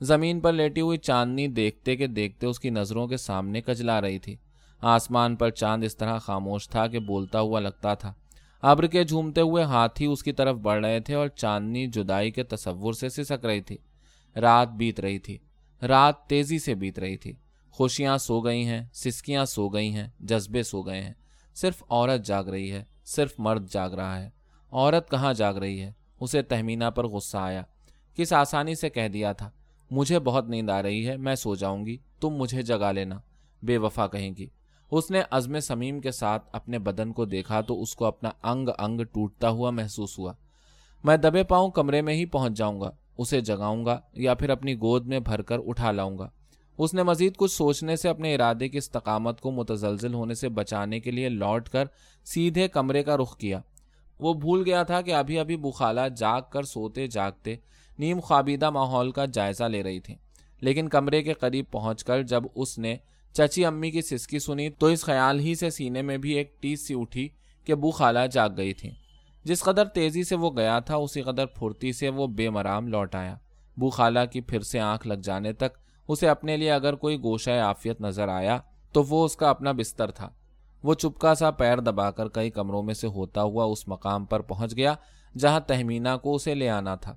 زمین 0.02 0.40
پر 0.40 0.52
لیٹی 0.52 0.80
ہوئی 0.80 0.98
چاندنی 0.98 1.48
دیکھتے 1.48 1.96
کہ 1.96 2.06
دیکھتے 2.06 2.46
اس 2.46 2.60
کی 2.60 2.70
نظروں 2.70 3.06
کے 3.06 3.16
سامنے 3.16 3.60
کجلا 3.60 4.00
رہی 4.00 4.18
تھی۔ 4.18 4.36
آسمان 4.80 5.36
پر 5.36 5.50
چاند 5.50 5.84
اس 5.84 5.96
طرح 5.96 6.18
خاموش 6.18 6.68
تھا 6.68 6.86
کہ 6.86 6.98
بولتا 6.98 7.40
ہوا 7.40 7.60
لگتا 7.60 7.94
تھا۔ 7.94 8.14
ابر 8.62 8.86
کے 8.86 9.04
جھومتے 9.04 9.40
ہوئے 9.40 9.64
ہاتھ 9.64 10.02
ہی 10.02 10.06
اس 10.06 10.22
کی 10.22 10.32
طرف 10.32 10.56
بڑھ 10.56 10.86
رہے 10.86 11.00
تھے 11.00 11.14
اور 11.14 11.28
چاندنی 11.28 11.86
جدائی 11.86 12.30
کے 12.30 12.42
تصور 12.42 12.92
سے 12.92 13.08
سسک 13.08 13.44
رہی 13.44 13.60
تھی۔ 13.60 13.76
رات 14.36 14.68
بیت 14.68 15.00
رہی 15.00 15.18
تھی۔ 15.18 15.38
رات 15.82 16.26
تیزی 16.26 16.58
سے 16.58 16.74
بیت 16.74 16.98
رہی 16.98 17.16
تھی۔ 17.16 17.32
خوشیاں 17.70 18.18
سو 18.18 18.40
گئی 18.40 18.66
ہیں، 18.66 18.80
سسکیاں 18.92 19.44
سو 19.44 19.68
گئی 19.68 19.94
ہیں، 19.94 20.08
جذبے 20.20 20.62
سو 20.62 20.82
گئے 20.82 21.02
ہیں۔ 21.02 21.14
صرف 21.54 21.82
عورت 21.88 22.26
جاگ 22.26 22.44
رہی 22.44 22.72
ہے، 22.72 22.84
صرف 23.04 23.34
مرد 23.38 23.70
جاگ 23.70 23.90
رہا 23.90 24.22
ہے۔ 24.22 24.30
عورت 24.70 25.10
کہاں 25.10 25.34
جاگ 25.34 25.54
رہی 25.54 25.80
ہے؟ 25.80 25.92
اسے 26.20 26.42
تہمینہ 26.42 26.90
پر 26.90 27.06
غصہ 27.06 27.36
آیا۔ 27.36 27.62
کس 28.16 28.32
آسانی 28.32 28.74
سے 28.74 28.90
کہہ 28.90 29.08
دیا 29.08 29.32
تھا۔ 29.32 29.50
مجھے 29.92 30.18
بہت 30.18 30.48
نیند 30.48 30.70
آ 30.70 30.82
رہی 30.82 31.08
ہے، 31.08 31.16
میں 31.16 31.34
سو 31.34 31.54
جاؤں 31.54 31.86
گی، 31.86 31.96
تم 32.20 32.30
مجھے 32.30 32.62
جگا 32.62 32.92
لینا، 32.92 33.20
بے 33.62 33.78
وفا 33.78 34.06
کہیں 34.06 34.30
گی۔ 34.38 34.46
اس 34.90 35.10
نے 35.10 35.22
عزم 35.30 35.60
سمیم 35.60 36.00
کے 36.00 36.10
ساتھ 36.10 36.48
اپنے 36.52 36.78
بدن 36.78 37.12
کو 37.12 37.24
دیکھا 37.24 37.60
تو 37.60 37.82
اس 37.82 37.94
کو 37.94 38.04
اپنا 38.04 38.30
انگ 38.42 38.68
انگ 38.78 39.00
ٹوٹتا 39.00 39.48
ہوا 39.48 39.70
محسوس 39.70 40.18
ہوا۔ 40.18 40.32
میں 41.04 41.16
دبے 41.16 41.42
پاؤں 41.42 41.70
کمرے 41.70 42.02
میں 42.02 42.14
ہی 42.14 42.26
پہنچ 42.26 42.52
جاؤں 42.52 42.80
گا، 42.80 42.90
اسے 43.18 43.40
جگاؤں 43.40 43.84
گا 43.84 44.00
یا 44.12 44.34
پھر 44.34 44.50
اپنی 44.50 44.74
گود 44.74 45.06
میں 45.06 45.20
بھر 45.20 45.42
کر 45.42 45.58
اٹھا 45.66 45.92
لاؤں 45.92 46.18
گا۔ 46.18 46.30
اس 46.78 46.94
نے 46.94 47.02
مزید 47.02 47.36
کچھ 47.36 47.52
سوچنے 47.52 47.96
سے 47.96 48.08
اپنے 48.08 48.34
ارادے 48.34 48.68
کی 48.68 48.78
استقامت 48.78 49.40
کو 49.40 49.50
متزلزل 49.50 50.14
ہونے 50.14 50.34
سے 50.34 50.48
بچانے 50.48 51.00
کے 51.00 51.10
لیے 51.10 51.28
لوٹ 51.28 51.68
کر 51.68 51.84
سیدھے 52.24 52.68
کمرے 52.68 53.02
کا 53.02 53.16
رخ 53.16 53.36
کیا۔ 53.36 53.60
وہ 54.20 54.34
بھول 54.34 54.62
گیا 54.66 54.82
تھا 54.82 55.00
کہ 55.00 55.14
ابھی 55.14 55.38
ابھی 55.38 55.56
بخالہ 55.56 56.00
جاگ 56.16 56.40
کر 56.50 56.62
سوتے 56.62 57.06
جاگتے 57.06 57.56
نیم 57.98 58.20
خوابیدہ 58.20 58.70
ماحول 58.70 59.10
کا 59.10 59.24
جائزہ 59.24 59.64
لے 59.64 59.82
رہی 59.82 60.00
تھی۔ 60.00 60.14
لیکن 60.60 60.88
کمرے 60.88 61.22
کے 61.22 61.32
قریب 61.32 61.64
پہنچ 61.70 62.04
کر 62.04 62.22
جب 62.22 62.42
اس 62.54 62.78
نے 62.78 62.96
چچی 63.32 63.64
امی 63.64 63.90
کی 63.90 64.02
سسکی 64.02 64.38
سنی 64.38 64.70
تو 64.70 64.86
اس 64.86 65.04
خیال 65.04 65.40
ہی 65.40 65.54
سے 65.54 65.70
سینے 65.70 66.02
میں 66.02 66.18
بھی 66.18 66.32
ایک 66.32 66.62
ٹیس 66.62 66.86
سی 66.86 66.94
اٹھی 66.94 67.28
کہ 67.64 67.74
بو 67.74 67.90
خالہ 67.90 68.18
جاگ 68.32 68.50
گئی 68.56 68.72
تھی۔ 68.72 68.90
جس 69.44 69.62
قدر 69.62 69.84
تیزی 69.84 70.24
سے 70.24 70.36
وہ 70.36 70.50
گیا 70.56 70.78
تھا، 70.78 70.96
اسی 70.96 71.22
قدر 71.22 71.46
پھرتی 71.46 71.92
سے 71.92 72.08
وہ 72.08 72.26
بے 72.26 72.50
مرام 72.50 72.88
لوٹ 72.88 73.14
آیا۔ 73.14 73.36
بو 73.76 73.90
خالہ 73.90 74.18
کی 74.32 74.40
پھر 74.40 74.60
سے 74.60 74.80
آنکھ 74.80 75.06
لگ 75.06 75.14
جانے 75.14 75.52
تک 75.52 75.78
اسے 76.08 76.28
اپنے 76.28 76.56
لیے 76.56 76.70
اگر 76.70 76.94
کوئی 76.94 77.16
گوشہ 77.22 77.50
آفیت 77.50 78.00
نظر 78.00 78.28
آیا 78.28 78.58
تو 78.92 79.02
وہ 79.02 79.24
اس 79.24 79.36
کا 79.36 79.50
اپنا 79.50 79.72
بستر 79.72 80.10
تھا۔ 80.10 80.30
وہ 80.82 80.94
چپکا 80.94 81.34
سا 81.34 81.50
پیر 81.50 81.78
دبا 81.78 82.10
کر 82.10 82.28
کئی 82.28 82.50
کمروں 82.50 82.82
میں 82.82 82.94
سے 82.94 83.06
ہوتا 83.06 83.42
ہوا 83.42 83.64
اس 83.64 83.88
مقام 83.88 84.24
پر 84.24 84.40
پہنچ 84.40 84.76
گیا 84.76 84.94
جہاں 85.38 85.60
تہمینہ 85.60 86.08
کو 86.22 86.34
اسے 86.34 86.54
لے 86.54 86.68
آنا 86.68 86.94
تھا۔ 86.94 87.16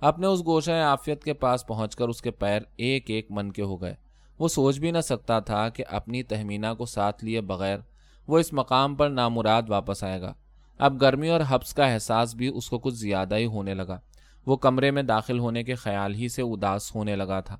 اپنے 0.00 0.26
اس 0.26 0.46
گوشہ 0.46 0.70
آفیت 0.70 1.24
کے 1.24 1.32
پاس 1.32 1.66
پہنچ 1.66 1.96
کر 1.96 2.08
اس 2.08 2.22
کے 2.22 2.30
پیر 2.30 2.60
ایک 2.76 3.10
ایک 3.10 3.26
من 3.30 3.52
کے 3.52 3.62
ہو 3.62 3.82
گئے۔ 3.82 3.94
وہ 4.38 4.48
سوچ 4.48 4.78
بھی 4.78 4.90
نہ 4.90 5.00
سکتا 5.00 5.40
تھا 5.40 5.68
کہ 5.68 5.84
اپنی 5.90 6.22
تہمینہ 6.22 6.66
کو 6.78 6.86
ساتھ 6.86 7.24
لیے 7.24 7.40
بغیر 7.40 7.78
وہ 8.26 8.38
اس 8.38 8.52
مقام 8.52 8.94
پر 8.94 9.10
نامراد 9.10 9.62
واپس 9.68 10.04
آئے 10.04 10.20
گا۔ 10.20 10.34
اب 10.78 11.00
گرمی 11.00 11.28
اور 11.28 11.40
حبس 11.48 11.74
کا 11.74 11.86
احساس 11.86 12.34
بھی 12.34 12.48
اس 12.48 12.70
کو 12.70 12.78
کچھ 12.78 12.94
زیادہ 12.94 13.36
ہی 13.36 13.46
ہونے 13.46 13.74
لگا۔ 13.74 14.00
وہ 14.46 14.56
کمرے 14.56 14.90
میں 14.90 15.02
داخل 15.02 15.38
ہونے 15.38 15.62
کے 15.62 15.74
خیال 15.74 16.14
ہی 16.14 16.28
سے 16.28 16.42
اداس 16.42 16.94
ہونے 16.94 17.16
لگا 17.16 17.40
تھا۔ 17.40 17.56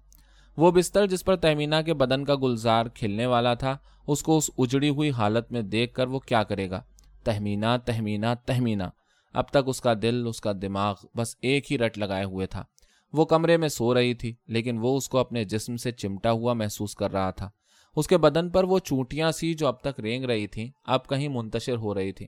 وہ 0.56 0.70
بستر 0.70 1.06
جس 1.06 1.24
پر 1.24 1.36
تہمینہ 1.36 1.74
کے 1.86 1.94
بدن 1.94 2.24
کا 2.24 2.34
گلزار 2.34 2.86
کھلنے 2.86 3.26
والا 3.26 3.54
تھا، 3.54 3.76
اس 4.06 4.22
کو 4.22 4.36
اس 4.36 4.50
اجڑی 4.58 4.88
ہوئی 4.88 5.10
حالت 5.10 5.52
میں 5.52 5.62
دیکھ 5.62 5.94
کر 5.94 6.06
وہ 6.06 6.18
کیا 6.18 6.42
کرے 6.42 6.70
گا؟ 6.70 6.82
تہمینہ 7.24 7.76
تہمینہ 7.84 8.26
تہمینہ۔ 8.46 8.82
اب 9.34 9.48
تک 9.48 9.56
اس 9.66 9.80
کا 9.80 9.94
دل، 10.02 10.26
اس 10.26 10.40
کا 10.40 10.52
دماغ 10.62 10.94
بس 11.16 11.36
ایک 11.40 11.72
ہی 11.72 11.78
رٹ 11.78 11.98
لگائے 11.98 12.24
ہوئے 12.24 12.46
تھا۔ 12.46 12.64
وہ 13.12 13.24
کمرے 13.24 13.56
میں 13.56 13.68
سو 13.68 13.94
رہی 13.94 14.14
تھی، 14.14 14.34
لیکن 14.46 14.78
وہ 14.78 14.96
اس 14.96 15.08
کو 15.08 15.18
اپنے 15.18 15.44
جسم 15.44 15.76
سے 15.76 15.92
چمٹا 15.92 16.30
ہوا 16.30 16.52
محسوس 16.52 16.94
کر 16.94 17.12
رہا 17.12 17.30
تھا۔ 17.30 17.50
اس 17.96 18.08
کے 18.08 18.18
بدن 18.18 18.50
پر 18.50 18.64
وہ 18.64 18.78
چونٹیاں 18.78 19.30
سی 19.30 19.54
جو 19.54 19.66
اب 19.66 19.80
تک 19.80 20.00
رینگ 20.00 20.24
رہی 20.24 20.46
تھیں، 20.46 20.68
اب 20.84 21.06
کہیں 21.08 21.28
منتشر 21.28 21.76
ہو 21.76 21.94
رہی 21.94 22.12
تھی 22.12 22.26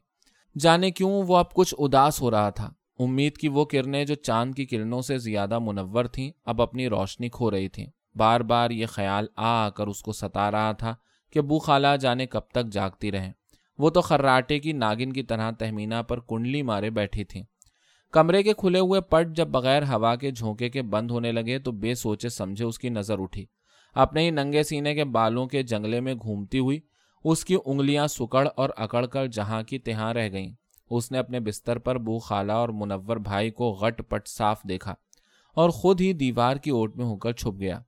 جانے 0.59 0.91
کیوں 0.91 1.23
وہ 1.23 1.37
اب 1.37 1.53
کچھ 1.53 1.75
اداس 1.79 2.23
ہو 2.23 2.31
رہا 2.31 2.51
تھا۔ 2.51 2.71
امید 2.99 3.37
کی 3.37 3.49
وہ 3.49 3.65
کرنیں 3.65 4.05
جو 4.05 4.15
چاند 4.15 4.55
کی 4.55 4.67
کرنوں 4.67 5.03
سے 5.03 5.19
زیادہ 5.19 5.59
منور 5.59 6.05
تھیں، 6.05 6.31
اب 6.45 6.63
اپنی 6.63 6.89
روشنی 6.89 7.29
کھو 7.29 7.51
رہی 7.51 7.69
تھیں۔ 7.69 7.87
بار 8.15 8.41
بار 8.41 8.71
یہ 8.71 8.87
خیال 8.87 9.27
آ 9.37 9.67
آ 9.67 9.71
کر 9.71 9.87
اس 9.87 10.03
کو 10.03 10.13
ستا 10.13 10.51
رہا 10.51 10.73
تھا 10.73 10.95
کہ 11.31 11.41
بو 11.41 11.59
خالہ 11.59 11.97
جانے 12.01 12.27
کب 12.27 12.41
تک 12.41 12.67
جاگتی 12.73 13.13
رہیں۔ 13.13 13.33
وہ 13.79 13.91
تو 13.91 14.01
خراٹے 14.01 14.59
کی 14.59 14.73
ناگن 14.73 15.13
کی 15.13 15.23
طرح 15.23 15.51
تہمینہ 15.51 16.03
پر 16.09 16.21
کنڈلی 16.21 16.63
مارے 16.63 16.91
بیٹھی 16.91 17.25
تھی 17.25 17.43
کمرے 18.13 18.43
کے 18.43 18.53
کھلے 18.53 18.79
ہوئے 18.79 19.01
پٹ 19.01 19.37
جب 19.37 19.49
بغیر 19.49 19.83
ہوا 19.83 20.17
کے 20.17 20.31
جھونکے 20.31 20.69
کے 20.69 20.83
بند 20.83 21.11
ہونے 21.11 21.33
لگے 21.33 21.59
تو 21.59 21.73
بے 21.73 21.95
سوچے 21.95 22.29
سمجھے 22.29 22.65
اس 22.65 22.79
کی 22.79 22.89
نظر 22.89 23.19
اٹھی۔ 23.19 23.47
اپنے 23.95 24.23
ہی 24.23 24.31
ننگے 24.31 24.63
سینے 24.63 24.95
کے 24.95 25.05
بالوں 25.05 25.47
کے 25.47 25.63
جنگلے 25.63 26.01
میں 26.01 26.15
گھومتی 26.15 26.59
ہوئی 26.59 26.81
اس 27.25 27.45
کی 27.45 27.57
انگلیاں 27.65 28.07
سکڑ 28.07 28.49
اور 28.57 28.71
اکڑ 28.77 29.07
کر 29.07 29.27
جہاں 29.27 29.63
کی 29.63 29.79
تہاں 29.79 30.15
رہ 30.15 30.29
گئیں۔ 30.33 30.55
اس 30.91 31.13
نے 31.13 31.19
اپنے 31.19 31.41
بستر 31.41 31.79
پر 31.79 31.99
بو 31.99 32.19
خالہ 32.19 32.53
اور 32.53 32.69
منور 32.69 33.17
بھائی 33.17 33.51
کو 33.51 33.73
غٹ 33.73 34.03
پٹ 34.09 34.29
صاف 34.29 34.63
دیکھا 34.69 34.95
اور 35.55 35.71
خود 35.71 36.01
ہی 36.01 36.13
دیوار 36.13 36.57
کی 36.57 36.71
اوٹ 36.71 36.97
میں 36.97 37.05
ہو 37.05 37.17
کر 37.17 37.33
چھپ 37.33 37.61
گیا۔ 37.61 37.81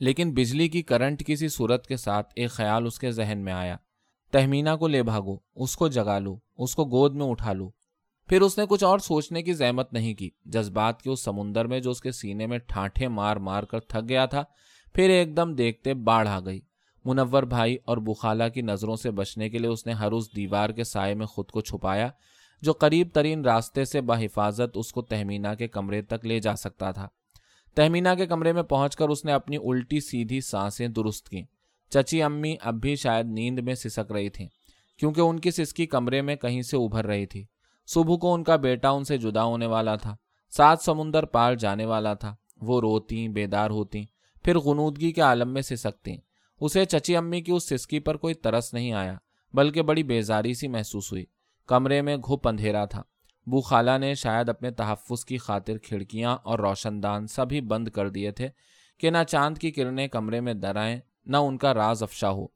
لیکن 0.00 0.34
بجلی 0.34 0.68
کی 0.68 0.82
کرنٹ 0.82 1.26
کسی 1.26 1.48
صورت 1.48 1.86
کے 1.86 1.96
ساتھ 1.96 2.32
ایک 2.36 2.50
خیال 2.50 2.86
اس 2.86 2.98
کے 2.98 3.10
ذہن 3.10 3.38
میں 3.38 3.52
آیا۔ 3.52 3.76
تہمینہ 4.30 4.70
کو 4.80 4.88
لے 4.88 5.02
بھاگو، 5.02 5.36
اس 5.54 5.76
کو 5.76 5.88
جگا 5.88 6.18
لو، 6.18 6.38
اس 6.56 6.74
کو 6.74 6.84
گود 6.84 7.14
میں 7.14 7.26
اٹھا 7.26 7.52
لو۔ 7.52 7.70
پھر 8.28 8.40
اس 8.40 8.58
نے 8.58 8.64
کچھ 8.68 8.84
اور 8.84 8.98
سوچنے 8.98 9.42
کی 9.42 9.52
زحمت 9.52 9.92
نہیں 9.92 10.14
کی۔ 10.14 10.30
جذبات 10.44 11.02
کے 11.02 11.10
اس 11.10 11.24
سمندر 11.24 11.64
میں 11.64 11.80
جو 11.80 11.90
اس 11.90 12.00
کے 12.00 12.10
سینے 12.10 12.46
میں 12.46 12.58
ٹھانٹے 12.58 13.08
مار 13.08 13.36
مار 13.36 13.62
کر 13.62 13.80
تھک 13.80 14.08
گیا 14.08 14.26
تھا، 14.26 14.44
پھر 14.94 15.10
ایک 15.10 15.36
دم 15.36 15.54
دیکھتے 15.54 15.94
باڑھ 15.94 16.28
آ 16.28 16.40
گئی۔ 16.40 16.60
منور 17.04 17.42
بھائی 17.42 17.76
اور 17.84 17.96
بخالہ 17.96 18.44
کی 18.54 18.62
نظروں 18.62 18.96
سے 18.96 19.10
بچنے 19.10 19.50
کے 19.50 19.58
لیے 19.58 19.68
اس 19.68 19.86
نے 19.86 19.92
ہر 19.92 20.12
اس 20.12 20.36
دیوار 20.36 20.70
کے 20.70 20.84
سائے 20.84 21.14
میں 21.14 21.26
خود 21.26 21.50
کو 21.50 21.60
چھپایا، 21.60 22.08
جو 22.62 22.72
قریب 22.72 23.08
ترین 23.12 23.44
راستے 23.44 23.84
سے 23.84 24.00
بحفاظت 24.00 24.76
اس 24.76 24.92
کو 24.92 25.02
تہمینہ 25.02 25.48
کے 25.58 25.68
کمرے 25.68 26.02
تک 26.02 26.26
لے 26.26 26.40
جا 26.40 26.56
سکتا 26.56 26.90
تھا۔ 26.90 27.08
تہمینہ 27.74 28.08
کے 28.18 28.26
کمرے 28.26 28.52
میں 28.52 28.62
پہنچ 28.62 28.96
کر 28.96 29.08
اس 29.08 29.24
نے 29.24 29.32
اپنی 29.32 29.56
الٹی 29.56 30.00
سیدھی 30.00 30.40
سانسیں 30.40 30.88
درست 30.88 31.28
کی 31.28 31.42
چچی 31.90 32.22
امی 32.22 32.56
اب 32.60 32.74
بھی 32.74 32.96
شاید 32.96 33.26
نیند 33.26 33.58
میں 33.58 33.74
سسک 33.74 34.12
رہی 34.12 34.28
تھیں، 34.28 34.48
کیونکہ 34.98 35.20
ان 35.20 35.40
کی 35.40 35.50
سسکی 35.50 35.86
کمرے 35.86 36.22
میں 36.22 36.36
کہیں 36.36 36.62
سے 36.62 36.76
ابھر 36.76 37.06
رہی 37.06 37.26
تھی۔ 37.26 37.44
صبح 37.86 38.16
کو 38.16 38.34
ان 38.34 38.44
کا 38.44 38.56
بیٹا 38.56 38.90
ان 38.90 39.04
سے 39.04 39.18
جدا 39.18 39.44
ہونے 39.44 39.66
والا 39.66 39.96
تھا، 39.96 40.16
سات 40.56 40.80
سمندر 40.80 41.24
پار 41.24 41.54
جانے 41.54 41.84
والا 41.84 42.14
تھا۔ 42.14 42.34
وہ 42.60 42.80
روتی، 42.80 43.28
بیدار 43.28 43.70
ہوتی، 43.70 44.04
پھر 44.44 44.58
غنودگی 44.58 45.12
کے 45.12 45.20
عالم 45.20 45.52
میں 45.52 45.62
سسکتی 45.62 46.16
اسے 46.60 46.84
چچی 46.84 47.16
امی 47.16 47.40
کی 47.40 47.52
اس 47.52 47.68
سسکی 47.68 48.00
پر 48.00 48.16
کوئی 48.16 48.34
ترس 48.34 48.74
نہیں 48.74 48.92
آیا، 48.92 49.14
بلکہ 49.54 49.82
بڑی 49.82 50.02
بیزاری 50.02 50.54
سی 50.54 50.68
محسوس 50.68 51.12
ہوئی۔ 51.12 51.24
کمرے 51.66 52.02
میں 52.02 52.16
گھپ 52.16 52.48
اندھیرا 52.48 52.84
تھا۔ 52.84 53.02
بو 53.46 53.60
خالہ 53.60 53.90
نے 54.00 54.14
شاید 54.14 54.48
اپنے 54.48 54.70
تحفظ 54.70 55.24
کی 55.24 55.36
خاطر 55.36 55.78
کھڑکیاں 55.78 56.36
اور 56.44 56.58
روشن 56.58 57.02
دان 57.02 57.26
سبھی 57.26 57.60
بند 57.60 57.88
کر 57.88 58.08
دیے 58.08 58.30
تھے 58.30 58.48
کہ 58.98 59.10
نہ 59.10 59.18
چاند 59.28 59.58
کی 59.58 59.70
کرنیں 59.70 60.08
کمرے 60.08 60.40
میں 60.40 60.54
درائیں 60.54 61.00
نہ 61.26 61.36
ان 61.36 61.58
کا 61.58 61.74
راز 61.74 62.02
افشا 62.02 62.30
ہو۔ 62.30 62.46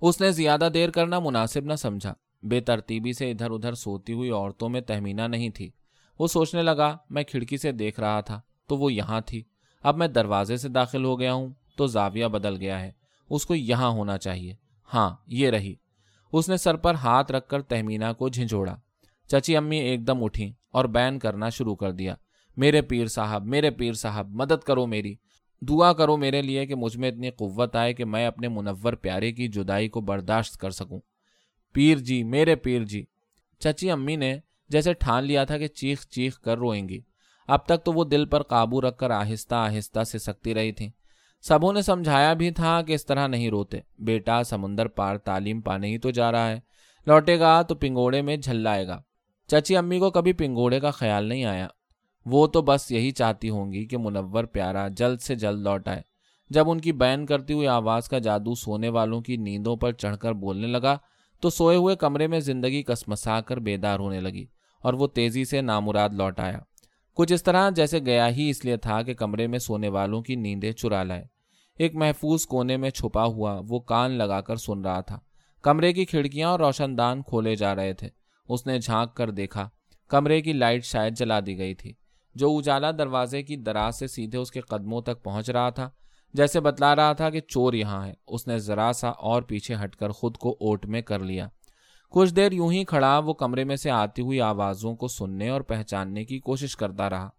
اس 0.00 0.20
نے 0.20 0.30
زیادہ 0.30 0.68
دیر 0.74 0.90
کرنا 0.90 1.18
مناسب 1.18 1.64
نہ 1.64 1.74
سمجھا۔ 1.74 2.14
بے 2.42 2.60
ترتیبی 2.60 3.12
سے 3.12 3.30
ادھر 3.30 3.50
ادھر 3.50 3.74
سوتی 3.74 4.12
ہوئی 4.12 4.30
عورتوں 4.30 4.68
میں 4.68 4.80
تہمینہ 4.80 5.22
نہیں 5.22 5.48
تھی۔ 5.48 5.70
وہ 6.18 6.26
سوچنے 6.26 6.62
لگا، 6.62 6.96
میں 7.10 7.22
کھڑکی 7.22 7.56
سے 7.56 7.72
دیکھ 7.72 8.00
رہا 8.00 8.20
تھا 8.20 8.40
تو 8.66 8.76
وہ 8.76 8.92
یہاں 8.92 9.20
تھی۔ 9.20 9.42
اب 9.82 9.96
میں 9.96 10.08
دروازے 10.08 10.56
سے 10.56 10.68
داخل 10.68 11.04
ہو 11.04 11.20
گیا 11.20 11.32
ہوں 11.32 11.48
تو 11.76 11.86
زاویہ 11.86 12.26
بدل 12.26 12.56
گیا 12.56 12.80
ہے۔ 12.80 12.92
اس 13.30 13.46
کو 13.46 13.54
یہاں 13.54 13.90
ہونا 13.90 14.18
چاہیے۔ 14.18 14.54
ہاں 14.94 15.16
یہ 15.26 15.50
رہی۔ 15.50 15.74
اس 16.32 16.48
نے 16.48 16.56
سر 16.56 16.76
پر 16.76 16.94
ہاتھ 16.94 17.32
رکھ 17.32 17.48
کر 17.48 17.62
تہمینہ 17.62 18.04
کو 18.18 18.28
جھنجھوڑا۔ 18.28 18.76
چچی 19.26 19.56
امی 19.56 19.78
ایک 19.78 20.06
دم 20.06 20.24
اٹھی 20.24 20.52
اور 20.72 20.84
بین 20.84 21.18
کرنا 21.18 21.48
شروع 21.48 21.76
کر 21.76 21.92
دیا۔ 21.92 22.14
میرے 22.56 22.82
پیر 22.82 23.06
صاحب، 23.06 23.44
میرے 23.46 23.70
پیر 23.70 23.92
صاحب، 23.92 24.28
مدد 24.30 24.64
کرو 24.64 24.86
میری۔ 24.86 25.16
دعا 25.60 25.92
کرو 25.92 26.16
میرے 26.16 26.42
لیے 26.42 26.66
کہ 26.66 26.74
مجھ 26.74 26.96
میں 26.96 27.08
اتنی 27.08 27.30
قوت 27.30 27.76
آئے 27.76 27.92
کہ 27.92 28.04
میں 28.04 28.26
اپنے 28.26 28.48
منور 28.48 28.92
پیارے 28.92 29.32
کی 29.32 29.48
جدائی 29.48 29.88
کو 29.88 30.00
برداشت 30.00 30.56
کر 30.56 30.70
سکوں۔ 30.70 31.00
پیر 31.72 31.98
جی 31.98 32.24
میرے 32.24 32.56
پیر 32.56 32.84
جی 32.84 33.04
چچی 33.58 33.90
امی 33.90 34.16
نے 34.16 34.38
جیسے 34.68 34.92
ٹھان 34.92 35.24
لیا 35.24 35.44
تھا 35.44 35.58
کہ 35.58 35.66
چیخ 35.66 36.06
چیخ 36.06 36.40
کر 36.40 36.58
روئیں 36.58 36.88
گی۔ 36.88 37.00
اب 37.46 37.66
تک 37.66 37.84
تو 37.84 37.92
وہ 37.92 38.04
دل 38.04 38.26
پر 38.26 38.42
قابو 38.42 38.80
رکھ 38.80 38.98
کر 38.98 39.10
آہستہ 39.10 39.54
آہستہ 39.54 40.04
سے 40.04 40.18
سکتی 40.18 40.54
رہی 40.54 40.72
تھیں۔ 40.72 40.88
سبوں 41.42 41.72
نے 41.72 41.82
سمجھایا 41.82 42.32
بھی 42.32 42.50
تھا 42.50 42.82
کہ 42.82 42.92
اس 42.92 43.06
طرح 43.06 43.26
نہیں 43.26 43.50
روتے۔ 43.50 43.80
بیٹا، 43.98 44.42
سمندر 44.42 44.88
پار، 44.88 45.16
تعلیم 45.16 45.60
پانے 45.60 45.88
ہی 45.88 45.98
تو 45.98 46.10
جا 46.10 46.32
رہا 46.32 46.50
ہے۔ 46.50 46.60
لوٹے 47.06 47.38
گا 47.38 47.62
تو 47.62 47.74
پنگوڑے 47.74 48.22
میں 48.22 48.36
جھلائے 48.36 48.86
گا۔ 48.86 49.02
چچی 49.46 49.76
امی 49.76 49.98
کو 49.98 50.10
کبھی 50.10 50.32
پنگوڑے 50.32 50.80
کا 50.80 50.90
خیال 50.90 51.24
نہیں 51.24 51.44
آیا۔ 51.44 51.68
وہ 52.26 52.46
تو 52.46 52.62
بس 52.62 52.90
یہی 52.90 53.10
چاہتی 53.10 53.50
ہوں 53.50 53.72
گی 53.72 53.86
کہ 53.86 53.98
منور 53.98 54.44
پیارا 54.44 54.88
جلد 54.88 55.20
سے 55.20 55.34
جلد 55.34 55.62
لوٹ 55.62 55.88
آئے۔ 55.88 56.02
جب 56.50 56.70
ان 56.70 56.80
کی 56.80 56.92
بین 56.92 57.26
کرتی 57.26 57.52
ہوئی 57.52 57.66
آواز 57.66 58.08
کا 58.08 58.18
جادو 58.18 58.54
سونے 58.54 58.88
والوں 58.88 59.20
کی 59.20 59.36
نیندوں 59.36 59.76
پر 59.76 59.92
چڑھ 59.92 60.16
کر 60.16 60.32
بولنے 60.32 60.66
لگا 60.66 60.96
تو 61.40 61.50
سوئے 61.50 61.76
ہوئے 61.76 61.96
کمرے 61.96 62.26
میں 62.26 62.40
زندگی 62.40 62.82
کسمسا 62.82 63.40
کر 63.40 63.56
بیدار 63.56 63.98
ہونے 63.98 64.20
لگی 64.20 64.46
اور 64.80 64.94
وہ 64.94 65.06
تیزی 65.06 65.44
سے 65.44 65.60
نامراد 65.60 66.08
لوٹ 66.12 66.40
آیا۔ 66.40 66.58
کچھ 67.14 67.32
اس 67.32 67.42
طرح 67.42 67.70
جیسے 67.70 67.98
گیا 67.98 68.28
ہی 68.28 68.50
اس 68.50 68.64
لیے 68.64 68.76
تھا 68.76 69.02
کہ 69.02 69.14
کمرے 69.14 69.46
میں 69.46 69.58
سونے 69.58 69.88
والوں 69.88 70.22
کی 70.22 70.34
نیندیں 70.34 70.72
چرا 70.72 71.02
لائے۔ 71.02 71.24
ایک 71.78 71.94
محفوظ 71.94 72.46
کونے 72.46 72.76
میں 72.76 72.90
چھپا 72.90 73.24
ہوا 73.24 73.60
وہ 73.68 73.80
کان 73.80 74.10
لگا 74.10 74.40
کر 74.40 74.56
سن 74.56 74.80
رہا 74.80 75.00
تھا۔ 75.00 75.18
کمرے 75.62 75.92
کی 75.92 76.04
کھڑکیاں 76.04 76.48
اور 76.48 76.60
روشن 76.60 76.98
دان 76.98 77.22
کھولے 77.22 77.56
جا 77.56 77.74
رہے 77.74 77.92
تھے۔ 77.92 78.08
اس 78.48 78.66
نے 78.66 78.78
جھانک 78.78 79.14
کر 79.14 79.30
دیکھا۔ 79.30 79.68
کمرے 80.08 80.40
کی 80.40 80.52
لائٹ 80.52 80.84
شاید 80.84 81.16
جلا 81.16 81.40
دی 81.46 81.58
گئی 81.58 81.74
تھی۔ 81.74 81.92
جو 82.38 82.56
اجالا 82.56 82.90
دروازے 82.90 83.42
کی 83.42 83.56
دراز 83.56 83.98
سے 83.98 84.06
سیدھے 84.06 84.38
اس 84.38 84.50
کے 84.50 84.60
قدموں 84.60 85.02
تک 85.02 85.22
پہنچ 85.22 85.50
رہا 85.50 85.70
تھا، 85.70 85.90
جیسے 86.34 86.60
بتلا 86.60 86.96
رہا 86.96 87.12
تھا 87.12 87.30
کہ 87.30 87.40
چور 87.40 87.72
یہاں 87.72 88.06
ہے۔ 88.06 88.14
اس 88.26 88.46
نے 88.46 88.58
ذرا 88.58 88.90
سا 88.94 89.08
اور 89.08 89.42
پیچھے 89.42 89.74
ہٹ 89.84 89.96
کر 89.96 90.10
خود 90.10 90.36
کو 90.36 90.56
اوٹ 90.60 90.86
میں 90.86 91.02
کر 91.02 91.18
لیا۔ 91.18 91.48
کچھ 92.10 92.34
دیر 92.34 92.52
یوں 92.52 92.72
ہی 92.72 92.84
کھڑا، 92.84 93.18
وہ 93.18 93.32
کمرے 93.32 93.64
میں 93.64 93.76
سے 93.76 93.90
آتی 93.90 94.22
ہوئی 94.22 94.40
آوازوں 94.40 94.96
کو 94.96 95.08
سننے 95.08 95.48
اور 95.48 95.60
پہچاننے 95.60 96.24
کی 96.24 96.38
کوشش 96.38 96.76
کرتا 96.76 97.10
رہا۔ 97.10 97.30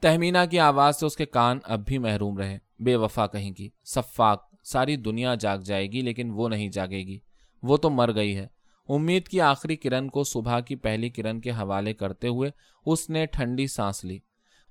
تہمینہ 0.00 0.38
کی 0.50 0.58
آواز 0.58 1.00
سے 1.00 1.06
اس 1.06 1.16
کے 1.16 1.26
کان 1.26 1.58
اب 1.64 1.80
بھی 1.86 1.98
محروم 1.98 2.38
رہے۔ 2.38 2.58
بے 2.78 2.96
وفا 2.96 3.26
کہیں 3.26 3.50
گی 3.58 3.68
صفاق، 3.84 4.54
ساری 4.64 4.96
دنیا 4.96 5.34
جاگ 5.34 5.58
جائے 5.58 5.86
گی، 5.86 6.00
لیکن 6.00 6.30
وہ 6.30 6.48
نہیں 6.48 6.68
جاگے 6.68 6.98
گی۔ 6.98 7.18
وہ 7.62 7.76
تو 7.76 7.90
مر 7.90 8.14
گئی 8.14 8.36
ہے۔ 8.36 8.46
امید 8.88 9.28
کی 9.28 9.40
آخری 9.40 9.76
کرن 9.76 10.08
کو 10.08 10.24
صبح 10.24 10.60
کی 10.60 10.76
پہلی 10.76 11.08
کرن 11.08 11.40
کے 11.40 11.50
حوالے 11.50 11.94
کرتے 11.94 12.28
ہوئے 12.28 12.50
اس 12.86 13.10
نے 13.10 13.26
ٹھنڈی 13.26 13.66
سانس 13.66 14.04
لی۔ 14.04 14.18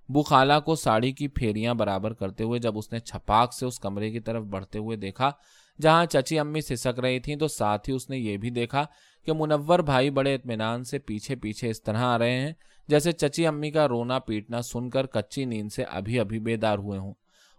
بخالہ 0.10 0.54
کو 0.66 0.76
ساڑی 0.76 1.12
کی 1.12 1.28
پھیریاں 1.28 1.74
برابر 1.74 2.14
کرتے 2.14 2.44
ہوئے 2.44 2.60
جب 2.60 2.78
اس 2.78 2.92
نے 2.92 3.00
چھپاک 3.00 3.54
سے 3.54 3.66
اس 3.66 3.80
کمرے 3.80 4.12
کی 4.12 4.20
طرف 4.20 4.44
بڑھتے 4.44 4.80
ہوئے 4.80 4.98
دیکھا، 4.98 5.32
جہاں 5.82 6.06
چچی 6.06 6.40
امی 6.40 6.62
سسک 6.62 7.00
رہی 7.00 7.20
تھیں، 7.20 7.36
تو 7.36 7.48
ساتھ 7.48 7.90
ہی 7.90 7.96
اس 7.96 8.10
نے 8.10 8.18
یہ 8.18 8.38
بھی 8.38 8.50
دیکھا 8.50 8.86
کہ 9.26 9.34
منور 9.34 9.80
بھائی 9.80 10.10
بڑے 10.10 10.36
اطمینان 10.36 10.84
سے 10.84 11.00
پیچھے 11.00 11.36
پیچھے 11.36 11.70
اس 11.70 11.84
طرح 11.84 12.04
آ 12.04 12.18
رہے 12.18 12.40
ہیں، 12.40 12.54
جیسے 12.88 13.12
چچی 13.12 13.48
امی 13.48 13.72
کا 13.72 13.88
رونا 13.88 14.20
پیٹنا 14.20 14.62
سن 14.62 14.90
کر 14.90 15.06
کچی 15.06 15.46
نیند 15.46 15.72
سے 15.72 15.84
ابھی 15.84 16.20
ابھی 16.20 16.40
بیدار 16.40 16.78
ہوئے 16.78 17.00
ہوں۔ 17.00 17.14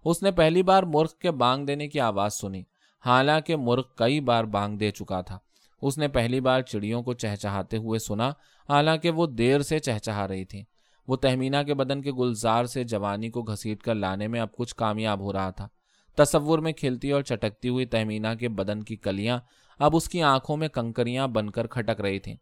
اس 0.04 0.23
نے 0.23 0.30
پہلی 0.30 0.62
بار 0.62 0.83
مرغ 0.83 1.09
کے 1.21 1.30
بانگ 1.30 1.66
دینے 1.66 1.88
کی 1.88 2.00
آواز 2.00 2.35
سنی، 2.35 2.62
حالانکہ 3.04 3.57
مرغ 3.57 3.83
کئی 3.97 4.21
بار 4.21 4.45
بانگ 4.45 4.78
دے 4.78 4.90
چکا 4.90 5.21
تھا۔ 5.21 5.38
اس 5.83 5.99
نے 5.99 6.09
پہلی 6.09 6.40
بار 6.40 6.61
چڑیوں 6.61 7.02
کو 7.02 7.12
چہچہاتے 7.12 7.76
ہوئے 7.76 7.99
سنا، 7.99 8.28
حالانکہ 8.69 9.11
وہ 9.11 9.26
دیر 9.26 9.61
سے 9.61 9.78
چہچہا 9.78 10.28
رہی 10.28 10.45
تھی 10.45 10.62
وہ 11.09 11.16
تہمینہ 11.16 11.57
کے 11.66 11.75
بدن 11.75 12.02
کے 12.02 12.12
گلزار 12.12 12.64
سے 12.64 12.85
جوانی 12.85 13.30
کو 13.30 13.42
گھسیٹ 13.42 13.83
کر 13.83 13.95
لانے 13.95 14.28
میں 14.28 14.40
اب 14.40 14.52
کچھ 14.52 14.75
کامیاب 14.75 15.21
ہو 15.21 15.33
رہا 15.33 15.50
تھا۔ 15.50 15.69
تصور 16.16 16.59
میں 16.59 16.73
کھلتی 16.73 17.11
اور 17.11 17.23
چٹکتی 17.23 17.69
ہوئی 17.69 17.87
تہمینہ 17.87 18.28
کے 18.40 18.49
بدن 18.49 18.83
کی 18.83 18.97
کلیاں 18.97 19.38
اب 19.78 19.97
اس 19.97 20.09
کی 20.09 20.23
آنکھوں 20.23 20.57
میں 20.57 20.69
کنکریاں 20.69 21.28
بن 21.28 21.50
کر 21.50 21.66
کھٹک 21.66 22.00
رہی 22.00 22.19
تھیں۔ 22.19 22.37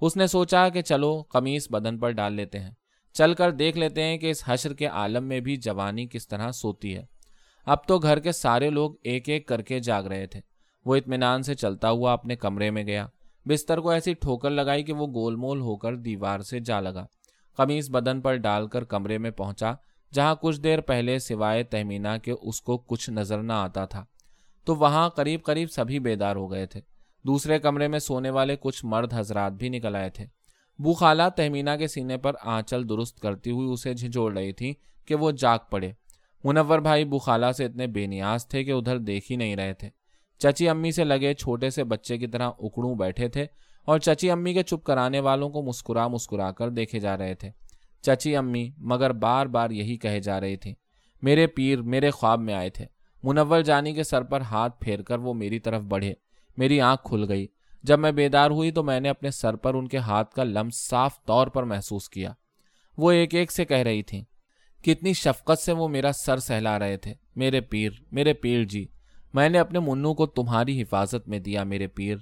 اس 0.00 0.16
نے 0.16 0.26
سوچا 0.26 0.68
کہ 0.68 0.82
چلو 0.82 1.22
قمیص 1.22 1.70
بدن 1.70 1.98
پر 1.98 2.10
ڈال 2.10 2.32
لیتے 2.32 2.58
ہیں۔ 2.58 2.70
چل 3.12 3.34
کر 3.34 3.50
دیکھ 3.50 3.78
لیتے 3.78 4.02
ہیں 4.02 4.18
کہ 4.18 4.30
اس 4.30 4.42
حشر 4.46 4.74
کے 4.74 4.86
عالم 4.86 5.24
میں 5.24 5.40
بھی 5.40 5.56
جوانی 5.56 6.06
کس 6.06 6.28
طرح 6.28 6.50
سوتی 6.50 6.96
ہے۔ 6.96 7.04
اب 7.66 7.84
تو 7.86 7.98
گھر 7.98 8.18
کے 8.18 8.32
سارے 8.32 8.70
لوگ 8.70 8.92
ایک 9.02 9.28
ایک 9.28 9.48
کر 9.48 9.62
کے 9.62 9.80
جاگ 9.80 10.02
رہے 10.02 10.26
تھے۔ 10.26 10.40
وہ 10.84 10.96
اطمینان 10.96 11.42
سے 11.42 11.54
چلتا 11.54 11.90
ہوا 11.90 12.12
اپنے 12.12 12.36
کمرے 12.36 12.70
میں 12.70 12.84
گیا۔ 12.84 13.06
بستر 13.46 13.78
کو 13.78 13.90
ایسی 13.90 14.14
ٹھوکر 14.14 14.50
لگائی 14.50 14.82
کہ 14.82 14.92
وہ 14.92 15.06
گول 15.06 15.36
مول 15.36 15.60
ہو 15.60 15.76
کر 15.76 15.96
دیوار 15.96 16.40
سے 16.40 16.60
جا 16.60 16.80
لگا۔ 16.80 17.06
قمیص 17.56 17.90
بدن 17.90 18.20
پر 18.20 18.36
ڈال 18.36 18.66
کر 18.66 18.84
کمرے 18.84 19.18
میں 19.18 19.30
پہنچا، 19.30 19.72
جہاں 20.12 20.34
کچھ 20.40 20.60
دیر 20.60 20.80
پہلے 20.80 21.18
سوائے 21.18 21.62
تہمینہ 21.62 22.08
کے 22.22 22.32
اس 22.42 22.62
کو 22.62 22.78
کچھ 22.78 23.10
نظر 23.10 23.42
نہ 23.42 23.52
آتا 23.52 23.84
تھا۔ 23.84 24.04
تو 24.64 24.76
وہاں 24.76 25.10
قریب 25.10 25.42
قریب 25.42 25.70
سبھی 25.70 25.98
بیدار 25.98 26.36
ہو 26.36 26.50
گئے 26.50 26.66
تھے۔ 26.66 26.80
دوسرے 27.26 27.58
کمرے 27.58 27.88
میں 27.88 27.98
سونے 27.98 28.30
والے 28.30 28.56
کچھ 28.60 28.84
مرد 28.84 29.14
حضرات 29.14 29.52
بھی 29.52 29.68
نکل 29.68 29.96
آئے 29.96 30.10
تھے۔ 30.10 30.26
بو 30.78 30.92
خالہ 30.92 31.22
تہمینہ 31.36 31.70
کے 31.78 31.86
سینے 31.86 32.16
پر 32.16 32.32
آنچل 32.42 32.88
درست 32.88 33.20
کرتی 33.20 33.50
ہوئی 33.50 33.72
اسے 33.72 33.94
جھنجھوڑ 33.94 34.36
رہی 34.36 34.52
تھی 34.52 34.74
کہ 35.06 35.14
وہ 35.14 35.30
جاگ 35.30 35.58
پڑے۔ 35.70 35.92
منور 36.44 36.78
بھائی 36.78 37.04
بو 37.04 37.18
خالہ 37.18 37.52
سے 37.56 37.64
اتنے 37.64 37.86
بے 37.86 38.06
نیاز 38.06 38.46
تھے 38.48 38.64
کہ 38.64 38.70
ادھر 38.70 38.98
دیکھ 38.98 39.32
ہی 39.32 39.36
نہیں 39.36 39.56
رہے 39.56 39.72
تھے۔ 39.72 39.90
چچی 40.38 40.68
امی 40.68 40.90
سے 40.90 41.04
لگے 41.04 41.34
چھوٹے 41.34 41.70
سے 41.70 41.84
بچے 41.84 42.18
کی 42.18 42.26
طرح 42.26 42.50
اکڑوں 42.58 42.94
بیٹھے 42.94 43.28
تھے۔ 43.28 43.46
اور 43.84 43.98
چچی 43.98 44.30
امی 44.30 44.54
کے 44.54 44.62
چپ 44.62 44.84
کرانے 44.84 45.20
والوں 45.20 45.50
کو 45.50 45.62
مسکرا 45.62 46.08
مسکرا 46.08 46.50
کر 46.52 46.70
دیکھے 46.70 47.00
جا 47.00 47.18
رہے 47.18 47.34
تھے۔ 47.34 47.50
چچی 48.00 48.36
امی 48.36 48.70
مگر 48.78 49.12
بار 49.12 49.46
بار 49.46 49.70
یہی 49.70 49.96
کہے 49.96 50.20
جا 50.20 50.40
رہی 50.40 50.56
تھی 50.56 50.74
میرے 51.22 51.46
پیر 51.46 51.82
میرے 51.82 52.10
خواب 52.10 52.40
میں 52.40 52.54
آئے 52.54 52.70
تھے۔ 52.70 52.86
منور 53.22 53.60
جانی 53.60 53.92
کے 53.92 54.02
سر 54.02 54.22
پر 54.22 54.40
ہاتھ 54.40 54.80
پھیر 54.80 55.02
کر 55.02 55.18
وہ 55.18 55.34
میری 55.34 55.58
طرف 55.58 55.82
بڑھے۔ 55.82 56.14
میری 56.56 56.80
آنکھ 56.80 57.08
کھل 57.08 57.24
گئی۔ 57.28 57.46
جب 57.82 57.98
میں 57.98 58.12
بیدار 58.12 58.50
ہوئی 58.50 58.70
تو 58.70 58.82
میں 58.82 59.00
نے 59.00 59.08
اپنے 59.08 59.30
سر 59.30 59.56
پر 59.56 59.74
ان 59.74 59.88
کے 59.88 59.98
ہاتھ 59.98 60.34
کا 60.34 60.44
لمس 60.44 60.88
صاف 60.88 61.24
طور 61.24 61.46
پر 61.46 61.62
محسوس 61.62 62.08
کیا۔ 62.08 62.32
وہ 62.96 63.10
ایک 63.10 63.34
ایک 63.34 63.52
سے 63.52 63.64
کہہ 63.64 63.76
رہی 63.76 64.02
تھی 64.02 64.24
کتنی 64.84 65.12
شفقت 65.12 65.58
سے 65.58 65.72
وہ 65.72 65.88
میرا 65.88 66.12
سر 66.12 66.36
سہلا 66.36 66.78
رہے 66.78 66.96
تھے۔ 66.96 67.14
میرے 67.36 67.60
پیر 67.60 67.90
میرے 68.12 68.32
پیر 68.32 68.64
جی 68.64 68.86
میں 69.34 69.48
نے 69.48 69.58
اپنے 69.58 69.78
منو 69.78 70.14
کو 70.14 70.26
تمہاری 70.26 70.82
حفاظت 70.82 71.28
میں 71.28 71.38
دیا، 71.38 71.64
میرے 71.64 71.86
پیر۔ 71.86 72.16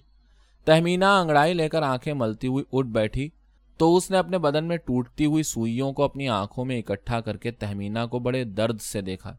تہمینہ 0.64 1.04
انگڑائی 1.04 1.54
لے 1.54 1.68
کر 1.68 1.82
آنکھیں 1.82 2.14
ملتی 2.14 2.46
ہوئی 2.46 2.64
اٹھ 2.72 2.86
بیٹھی 2.86 3.28
تو 3.76 3.96
اس 3.96 4.10
نے 4.10 4.16
اپنے 4.16 4.38
بدن 4.38 4.64
میں 4.64 4.76
ٹوٹتی 4.76 5.26
ہوئی 5.26 5.42
سوئیوں 5.42 5.92
کو 5.92 6.02
اپنی 6.02 6.28
آنکھوں 6.28 6.64
میں 6.64 6.78
اکٹھا 6.78 7.20
کر 7.20 7.36
کے 7.36 7.50
تہمینہ 7.50 7.98
کو 8.10 8.18
بڑے 8.18 8.44
درد 8.44 8.80
سے 8.80 9.00
دیکھا۔ 9.00 9.36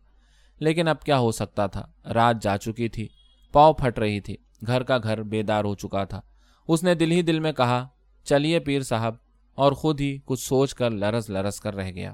لیکن 0.59 0.87
اب 0.87 1.01
کیا 1.01 1.17
ہو 1.17 1.31
سکتا 1.31 1.67
تھا؟ 1.67 2.13
رات 2.13 2.35
جا 2.41 2.57
چکی 2.57 2.89
تھی، 2.89 3.07
پاؤ 3.51 3.73
پھٹ 3.73 3.99
رہی 3.99 4.19
تھی، 4.19 4.35
گھر 4.67 4.83
کا 4.83 4.97
گھر 4.97 5.23
بیدار 5.23 5.63
ہو 5.63 5.75
چکا 5.75 6.03
تھا۔ 6.03 6.21
اس 6.67 6.83
نے 6.83 6.95
دل 6.95 7.11
ہی 7.11 7.21
دل 7.21 7.39
میں 7.39 7.51
کہا، 7.51 7.87
چلیے 8.23 8.59
پیر 8.59 8.81
صاحب، 8.81 9.15
اور 9.55 9.71
خود 9.71 10.01
ہی 10.01 10.17
کچھ 10.25 10.47
سوچ 10.47 10.73
کر 10.73 10.89
لرز 10.91 11.29
لرز 11.29 11.59
کر 11.59 11.75
رہ 11.75 11.91
گیا۔ 11.91 12.13